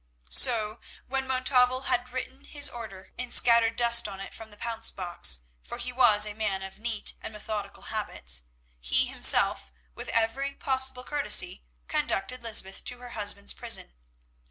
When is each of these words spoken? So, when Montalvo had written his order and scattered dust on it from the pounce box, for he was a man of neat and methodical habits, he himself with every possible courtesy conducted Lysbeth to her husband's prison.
So, 0.31 0.79
when 1.05 1.27
Montalvo 1.27 1.81
had 1.81 2.11
written 2.11 2.43
his 2.45 2.67
order 2.67 3.13
and 3.19 3.31
scattered 3.31 3.75
dust 3.75 4.07
on 4.07 4.19
it 4.19 4.33
from 4.33 4.49
the 4.49 4.57
pounce 4.57 4.89
box, 4.89 5.41
for 5.63 5.77
he 5.77 5.93
was 5.93 6.25
a 6.25 6.33
man 6.33 6.63
of 6.63 6.79
neat 6.79 7.13
and 7.21 7.31
methodical 7.31 7.83
habits, 7.83 8.41
he 8.79 9.05
himself 9.05 9.71
with 9.93 10.09
every 10.09 10.55
possible 10.55 11.03
courtesy 11.03 11.61
conducted 11.87 12.41
Lysbeth 12.41 12.83
to 12.85 12.97
her 12.97 13.09
husband's 13.09 13.53
prison. 13.53 13.93